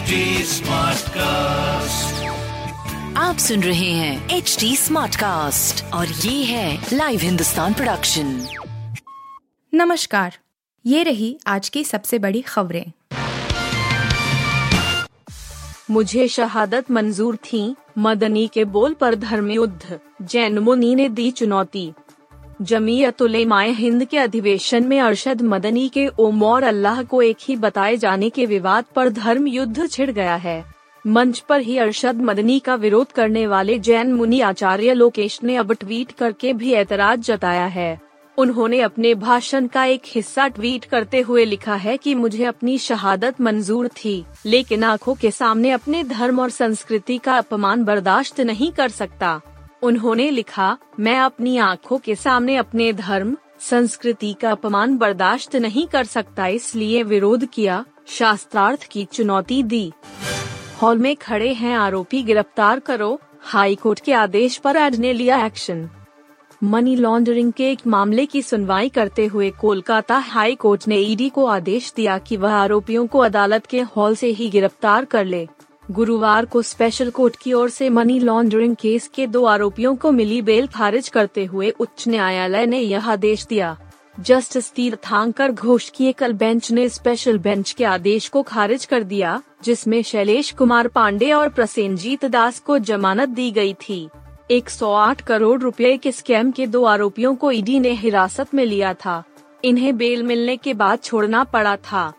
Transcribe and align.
HD 0.00 0.18
Smartcast. 0.44 2.12
आप 3.16 3.36
सुन 3.38 3.62
रहे 3.62 3.90
हैं 3.90 4.28
एच 4.28 4.56
डी 4.60 4.76
स्मार्ट 4.76 5.16
कास्ट 5.16 5.84
और 5.84 6.06
ये 6.06 6.44
है 6.44 6.86
लाइव 6.92 7.20
हिंदुस्तान 7.20 7.74
प्रोडक्शन 7.74 8.46
नमस्कार 9.74 10.38
ये 10.86 11.02
रही 11.02 11.38
आज 11.46 11.68
की 11.68 11.84
सबसे 11.84 12.18
बड़ी 12.18 12.40
खबरें। 12.40 12.92
मुझे 15.90 16.28
शहादत 16.28 16.90
मंजूर 16.90 17.36
थी 17.36 17.76
मदनी 17.98 18.46
के 18.46 18.64
बोल 18.64 18.94
पर 18.94 19.14
धर्म 19.14 19.50
युद्ध 19.50 20.00
जैन 20.22 20.58
मुनि 20.58 20.94
ने 20.94 21.08
दी 21.08 21.30
चुनौती। 21.30 21.92
जमीयत 22.60 23.22
उलेमाए 23.22 23.70
हिंद 23.70 24.04
के 24.04 24.18
अधिवेशन 24.18 24.86
में 24.86 24.98
अरशद 25.00 25.42
मदनी 25.42 25.88
के 25.88 26.06
ओम 26.18 26.42
और 26.42 26.62
अल्लाह 26.62 27.02
को 27.02 27.22
एक 27.22 27.36
ही 27.40 27.56
बताए 27.56 27.96
जाने 27.96 28.28
के 28.30 28.46
विवाद 28.46 28.84
पर 28.96 29.08
धर्म 29.10 29.46
युद्ध 29.46 29.88
छिड़ 29.88 30.10
गया 30.10 30.34
है। 30.36 30.64
मंच 31.04 31.38
पर 31.38 31.60
ही 31.60 31.78
अरशद 31.78 32.20
मदनी 32.22 32.58
का 32.58 32.74
विरोध 32.74 33.12
करने 33.12 33.46
वाले 33.46 33.78
जैन 33.78 34.12
मुनि 34.12 34.40
आचार्य 34.40 34.94
लोकेश 34.94 35.40
ने 35.44 35.56
अब 35.56 35.72
ट्वीट 35.72 36.12
करके 36.12 36.52
भी 36.52 36.72
ऐतराज 36.72 37.22
जताया 37.22 37.66
है। 37.68 38.00
उन्होंने 38.38 38.80
अपने 38.80 39.14
भाषण 39.16 39.66
का 39.66 39.84
एक 39.84 40.02
हिस्सा 40.06 40.48
ट्वीट 40.48 40.84
करते 40.84 41.20
हुए 41.20 41.44
लिखा 41.44 41.74
है 41.74 41.96
कि 41.96 42.14
मुझे 42.14 42.44
अपनी 42.44 42.78
शहादत 42.78 43.40
मंजूर 43.40 43.88
थी, 43.88 44.24
लेकिन 44.46 44.84
आँखों 44.84 45.14
के 45.14 45.30
सामने 45.30 45.70
अपने 45.70 46.02
धर्म 46.04 46.40
और 46.40 46.50
संस्कृति 46.50 47.18
का 47.18 47.36
अपमान 47.38 47.84
बर्दाश्त 47.84 48.40
नहीं 48.40 48.70
कर 48.72 48.88
सकता। 48.90 49.40
उन्होंने 49.82 50.30
लिखा, 50.30 50.76
मैं 51.00 51.18
अपनी 51.18 51.56
आँखों 51.58 51.98
के 51.98 52.14
सामने 52.14 52.56
अपने 52.56 52.92
धर्म, 52.92 53.36
संस्कृति 53.60 54.32
का 54.32 54.50
अपमान 54.50 54.96
बर्दाश्त 54.98 55.56
नहीं 55.56 55.86
कर 55.86 56.04
सकता, 56.04 56.46
इसलिए 56.46 57.02
विरोध 57.02 57.46
किया, 57.46 57.84
शास्त्रार्थ 58.08 58.84
की 58.84 59.04
चुनौती 59.04 59.62
दी। 59.62 59.92
हॉल 60.82 60.98
में 60.98 61.16
खड़े 61.16 61.52
हैं, 61.52 61.74
आरोपी 61.76 62.22
गिरफ़्तार 62.22 62.80
करो, 62.80 63.20
हाई 63.40 63.74
कोर्ट 63.74 64.00
के 64.00 64.12
आदेश 64.12 64.56
पर 64.56 64.76
एड 64.76 64.94
ने 64.94 65.12
लिया 65.12 65.44
एक्शन। 65.46 65.88
मनी 66.64 66.96
लॉन्ड्रिंग 66.96 67.52
के 67.52 67.70
एक 67.70 67.86
मामले 67.86 68.26
की 68.26 68.42
सुनवाई 68.42 68.88
करते 68.88 69.26
हुए 69.26 69.50
कोलकाता 69.50 70.16
हाई 70.18 70.54
कोर्ट 70.54 70.88
ने 70.88 70.96
ईडी 70.96 71.28
को 71.28 71.44
आदेश 71.46 71.92
दिया 71.96 72.18
कि 72.18 72.36
वह 72.36 72.52
आरोपियों 72.52 73.06
को 73.06 73.18
अदालत 73.18 73.66
के 73.66 73.80
हॉल 73.80 74.14
से 74.14 74.28
ही 74.28 74.50
गिरफ़्तार 74.50 75.04
कर 75.04 75.24
ले। 75.24 75.48
गुरुवार 75.90 76.44
को 76.44 76.62
स्पेशल 76.62 77.10
कोर्ट 77.10 77.36
की 77.36 77.52
ओर 77.52 77.70
से 77.70 77.88
मनी 77.88 78.18
लॉन्ड्रिंग 78.20 78.76
केस 78.76 79.10
के 79.14 79.26
दो 79.26 79.44
आरोपियों 79.44 79.96
को 79.96 80.10
मिली 80.12 80.42
बेल 80.42 80.66
खारिज 80.66 81.08
करते 81.08 81.44
हुए 81.44 81.70
उच्च 81.70 82.08
न्यायालय 82.08 82.66
ने 82.66 82.78
यह 82.78 83.10
आदेश 83.10 83.46
दिया। 83.46 83.76
जस्टिस 84.20 84.72
तीर्थांकर 84.72 85.52
घोष 85.52 85.90
की 85.90 86.06
एकल 86.06 86.32
बेंच 86.32 86.70
ने 86.70 86.88
स्पेशल 86.88 87.38
बेंच 87.38 87.72
के 87.72 87.84
आदेश 87.84 88.28
को 88.28 88.42
खारिज 88.42 88.84
कर 88.84 89.02
दिया, 89.02 89.42
जिसमें 89.64 90.02
शैलेश 90.02 90.50
कुमार 90.50 90.88
पांडे 90.88 91.32
और 91.32 91.48
प्रसेनजीत 91.48 92.24
दास 92.24 92.58
को 92.58 92.78
जमानत 92.78 93.28
दी 93.28 93.50
गई 93.50 93.74
थी। 93.74 94.08
108 94.50 95.20
करोड़ 95.20 95.60
रुपए 95.60 95.96
के 95.96 96.12
स्कैम 96.12 96.50
के 96.50 96.66
दो 96.66 96.84
आरोपियों 96.84 97.34
को 97.34 97.50
ईडी 97.50 97.80
ने 97.80 97.90
हिरासत 97.90 98.54
में 98.54 98.64
लिया 98.64 98.94
था। 98.94 99.22
इन्हें 99.64 99.96
बेल 99.96 100.22
मिलने 100.22 100.56
के 100.56 100.74
बाद 100.74 100.98
छोड़ना 100.98 101.44
पड़ा 101.44 101.76
था। 101.76 102.12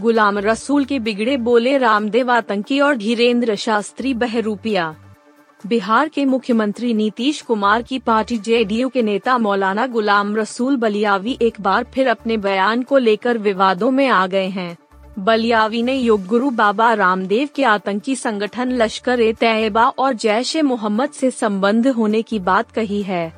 गुलाम 0.00 0.38
रसूल 0.38 0.84
के 0.84 0.98
बिगड़े 0.98 1.36
बोले 1.36 1.78
रामदेव 1.78 2.30
आतंकी 2.30 2.78
और 2.80 2.96
धीरेन्द्र 2.96 3.54
शास्त्री 3.54 4.12
बहरूपिया। 4.14 4.94
बिहार 5.66 6.08
के 6.08 6.24
मुख्यमंत्री 6.24 6.92
नीतीश 6.94 7.40
कुमार 7.42 7.82
की 7.82 7.98
पार्टी 7.98 8.38
जेडीयू 8.38 8.88
के 8.88 9.02
नेता 9.02 9.38
मौलाना 9.38 9.86
गुलाम 9.86 10.36
रसूल 10.36 10.76
बलियावी 10.76 11.36
एक 11.42 11.60
बार 11.60 11.86
फिर 11.94 12.08
अपने 12.08 12.36
बयान 12.36 12.82
को 12.82 12.98
लेकर 12.98 13.38
विवादों 13.38 13.90
में 13.90 14.06
आ 14.08 14.26
गए 14.26 14.46
हैं। 14.48 14.76
बलियावी 15.18 15.82
ने 15.82 15.94
योग 15.94 16.26
गुरु 16.26 16.50
बाबा 16.50 16.92
रामदेव 16.94 17.48
के 17.54 17.64
आतंकी 17.64 18.16
संगठन 18.16 18.72
लश्कर 18.72 19.20
ए 19.20 19.32
तैयबा 19.32 19.88
और 19.88 20.14
जैश 20.14 20.54
ए 20.56 20.62
मोहम्मद 20.62 21.10
से 21.10 21.30
संबंध 21.30 21.88
होने 21.88 22.22
की 22.22 22.38
बात 22.38 22.70
कही 22.70 23.02
है। 23.02 23.32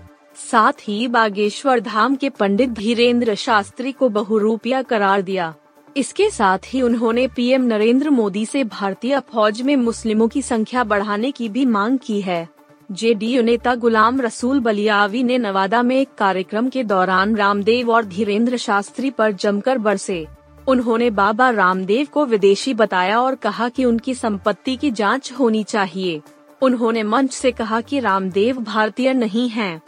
साथ 0.50 0.88
ही 0.88 1.08
बागेश्वर 1.08 1.80
धाम 1.80 2.16
के 2.16 2.28
पंडित 2.30 2.70
धीरेन्द्र 2.70 3.34
शास्त्री 3.34 3.92
को 3.92 4.08
बहुरूपिया 4.08 4.82
करार 4.82 5.22
दिया। 5.22 5.54
इसके 5.96 6.30
साथ 6.30 6.58
ही 6.66 6.82
उन्होंने 6.82 7.28
पीएम 7.28 7.62
नरेंद्र 7.62 8.10
मोदी 8.10 8.46
से 8.46 8.64
भारतीय 8.64 9.20
फौज 9.20 9.62
में 9.62 9.76
मुस्लिमों 9.76 10.28
की 10.28 10.42
संख्या 10.42 10.84
बढ़ाने 10.84 11.30
की 11.30 11.48
भी 11.48 11.64
मांग 11.66 11.98
की 11.98 12.20
है। 12.20 12.48
जेडीयू 12.92 13.42
नेता 13.42 13.74
गुलाम 13.74 14.20
रसूल 14.20 14.60
बलियावी 14.60 15.22
ने 15.22 15.38
नवादा 15.38 15.82
में 15.82 15.96
एक 15.96 16.08
कार्यक्रम 16.18 16.68
के 16.68 16.84
दौरान 16.84 17.36
रामदेव 17.36 17.90
और 17.90 18.04
धीरेन्द्र 18.04 18.56
शास्त्री 18.56 19.10
पर 19.10 19.32
जमकर 19.32 19.78
बरसे। 19.78 20.26
उन्होंने 20.68 21.10
बाबा 21.10 21.50
रामदेव 21.50 22.06
को 22.12 22.26
विदेशी 22.26 22.74
बताया 22.74 23.20
और 23.20 23.34
कहा 23.34 23.68
कि 23.68 23.84
उनकी 23.84 24.14
संपत्ति 24.14 24.76
की 24.76 24.90
जाँच 24.90 25.32
होनी 25.32 25.62
चाहिए। 25.64 26.20
उन्होंने 26.62 27.02
मंच 27.02 27.32
से 27.32 27.52
कहा 27.52 27.80
कि 27.80 28.00
रामदेव 28.00 28.58
भारतीय 28.58 29.12
नहीं 29.12 29.48
हैं। 29.48 29.82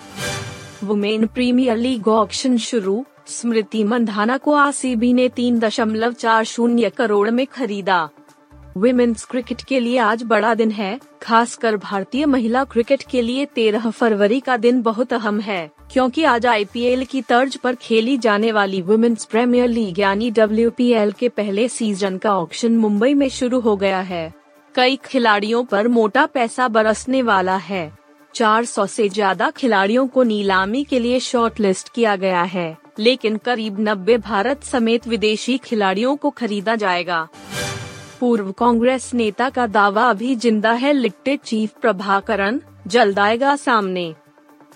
वुमेन 0.85 1.27
प्रीमियर 1.27 1.77
लीग 1.77 2.09
ऑक्शन 2.09 2.57
शुरू 2.57 3.05
स्मृति 3.27 3.85
मंधाना 3.85 4.37
को 4.37 4.55
आरसीबी 4.55 5.13
ने 5.13 5.29
तीन 5.29 5.59
दशमलव 5.59 6.13
चार 6.13 6.45
शून्य 6.45 6.91
करोड़ 6.91 7.31
में 7.31 7.47
खरीदा। 7.47 8.09
विमेन्स 8.77 9.25
क्रिकेट 9.25 9.63
के 9.63 9.81
लिए 9.81 9.99
आज 9.99 10.23
बड़ा 10.23 10.55
दिन 10.55 10.71
है, 10.71 10.99
खासकर 11.23 11.77
भारतीय 11.77 12.27
महिला 12.27 12.65
क्रिकेट 12.65 13.03
के 13.03 13.23
लिए 13.23 13.45
तेरह 13.47 13.91
फरवरी 13.91 14.41
का 14.41 14.57
दिन 14.57 14.83
बहुत 14.83 15.13
अहम 15.13 15.41
है, 15.41 15.71
क्योंकि 15.93 16.25
आज 16.25 16.47
आईपीएल 16.47 17.05
की 17.05 17.23
तर्ज 17.23 17.57
पर 17.57 17.75
खेली 17.75 18.17
जाने 18.19 18.53
वाली 18.53 18.83
वुमेन्स 18.83 19.25
प्रीमियर 19.25 19.69
लीग 19.69 19.99
यानी 19.99 20.31
डब्ल्यू 20.31 20.71
के 20.81 21.29
पहले 21.29 21.69
सीज़न 21.69 22.19
का 22.19 22.37
ऑक्शन 22.37 22.77
मुंबई 22.77 23.15
में 23.15 23.29
शुरू 23.29 23.61
हो 23.61 23.77
गया 23.77 24.01
है। 24.01 24.33
कई 24.75 24.97
खिलाड़ियों 24.97 25.65
पर 25.65 25.89
मोटा 25.89 26.27
पैसा 26.27 26.69
बरसने 26.69 27.23
वाला 27.23 27.57
है। 27.57 27.93
400 28.35 28.87
से 28.87 29.09
ज़्यादा 29.09 29.51
खिलाड़ियों 29.51 30.07
को 30.07 30.23
नीलामी 30.23 30.83
के 30.85 30.99
लिए 30.99 31.19
शॉर्ट 31.21 31.61
लिस्ट 31.61 31.89
किया 31.89 32.15
गया 32.17 32.43
है, 32.43 32.77
लेकिन 32.99 33.37
करीब 33.37 33.79
90 33.81 34.17
भारत 34.19 34.63
समेत 34.65 35.09
विदेशी 35.09 35.57
खिलाड़ियों 35.59 36.17
को 36.17 36.31
खरीदा 36.31 36.77
जाएगा। 36.77 37.27
पूर्व 38.21 38.51
कांग्रेस 38.53 39.11
नेता 39.15 39.49
का 39.51 39.67
दावा 39.67 40.09
अभी 40.11 40.35
ज़िंदा 40.37 40.73
है 40.73 40.93
लिट्टे 40.93 41.37
चीफ 41.37 41.73
प्रभाकरण, 41.81 42.61
जल्द 42.87 43.19
आएगा 43.19 43.57
सामने। 43.57 44.15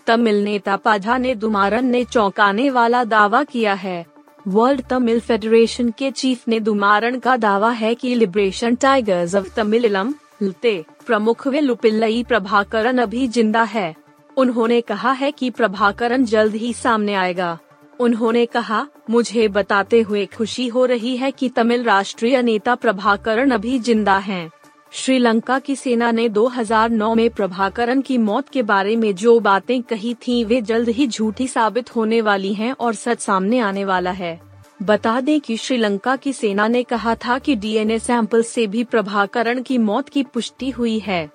तमिल 0.07 0.43
नेता 0.45 0.77
पाझा 0.77 1.17
ने 1.19 1.35
दुमारन 1.35 1.87
ने 1.87 2.05
चौंकाने 2.05 2.69
वाला 2.71 3.05
दावा 3.05 3.43
किया 3.45 3.75
है। 3.75 4.05
वर्ल्ड 4.47 4.83
तमिल 4.83 5.21
फेडरेशन 5.21 5.91
के 5.91 6.11
चीफ 6.11 6.47
ने 6.49 6.61
दुमारन 6.61 7.19
का 7.19 7.37
दावा 7.37 7.71
है 7.73 7.95
कि 7.95 8.15
लिबरेशन 8.15 8.75
टाइगर्स 8.75 9.35
ऑफ़ 9.35 9.49
तमिलम 9.57 10.15
लते 10.43 10.85
प्रमुख 11.07 11.47
वे 11.47 11.61
लुपिल्लई 11.61 12.23
प्रभाकरण 12.23 12.99
अभी 12.99 13.27
ज़िंदा 13.29 13.63
है। 13.63 13.95
उन्होंने 14.37 14.81
कहा 14.81 15.11
है 15.13 15.31
कि 15.31 15.51
प्रभाकरण 15.51 16.25
जल्द 16.25 16.55
ही 16.55 16.73
सामने 16.73 17.15
आएगा। 17.15 17.59
उन्होंने 18.01 18.45
कहा, 18.47 18.87
मुझे 19.11 19.47
बताते 19.49 20.01
हुए 20.01 20.25
खुशी 20.27 20.67
हो 20.69 20.85
रही 20.85 21.17
है 21.17 21.31
कि 21.31 21.49
तमिल 21.49 21.85
राष्ट्रीय 21.85 22.43
नेता 22.43 22.75
प्रभाकरण 22.75 23.51
अभी 23.51 23.79
ज़िंदा 23.79 24.17
हैं। 24.19 24.51
श्रीलंका 24.93 25.59
की 25.59 25.77
सेना 25.77 26.11
ने 26.11 26.29
2009 26.29 27.15
में 27.15 27.29
प्रभाकरण 27.31 28.01
की 28.01 28.19
मौत 28.19 28.49
के 28.49 28.63
बारे 28.63 28.97
में 28.97 29.15
जो 29.15 29.39
बातें 29.41 29.83
कही 29.83 30.15
थीं, 30.19 30.45
वे 30.45 30.61
जल्द 30.63 30.89
ही 30.89 31.07
झूठी 31.07 31.49
साबित 31.49 31.95
होने 31.97 32.21
वाली 32.21 32.53
हैं 32.55 32.73
और 32.73 32.95
सच 32.95 33.21
सामने 33.21 33.59
आने 33.61 33.85
वाला 33.85 34.11
है। 34.13 34.41
बता 34.83 35.21
दें 35.21 35.41
कि 35.41 35.57
श्रीलंका 35.57 36.17
की 36.17 36.33
सेना 36.33 36.69
ने 36.69 36.83
कहा 36.83 37.15
था 37.15 37.39
कि 37.39 37.57
डीएनए 37.57 37.99
सैंपल 37.99 38.43
से 38.43 38.67
भी 38.67 38.85
प्रभाकरण 38.85 39.63
की 39.63 39.79
मौत 39.79 40.09
की 40.09 40.23
पुष्टि 40.23 40.71
हुई 40.71 40.99
है। 40.99 41.31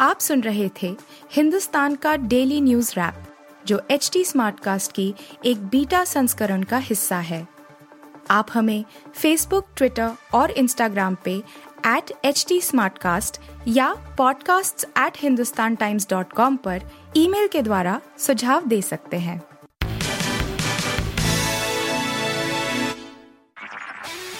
आप 0.00 0.20
सुन 0.20 0.40
रहे 0.40 0.70
थे 0.82 0.96
हिंदुस्तान 1.32 1.94
का 1.94 2.16
डेली 2.16 2.60
न्यूज़ 2.60 2.92
रैप, 2.92 3.14
जो 3.66 3.82
एच 3.90 4.10
टी 4.12 4.24
स्मार्ट 4.24 4.60
कास्ट 4.60 4.92
की 4.92 5.14
एक 5.44 5.66
बीटा 5.66 6.04
संस्करण 6.04 6.62
का 6.62 6.78
हिस्सा 6.78 7.16
है। 7.16 7.48
आप 8.30 8.46
हमें 8.54 8.84
फेसबुक 9.14 9.66
ट्विटर 9.76 10.10
और 10.34 10.50
इंस्टाग्राम 10.50 11.16
पे 11.24 11.42
एट 11.86 12.12
एच 12.24 12.46
टी 12.48 12.60
या 13.68 14.16
podcasts@hindustantimes.com 14.16 16.58
पर 16.58 16.82
ईमेल 17.16 17.48
के 17.48 17.62
द्वारा 17.62 18.00
सुझाव 18.18 18.66
दे 18.66 18.82
सकते 18.82 19.16
हैं। 19.16 19.47